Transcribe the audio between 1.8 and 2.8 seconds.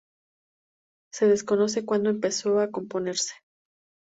cuándo empezó a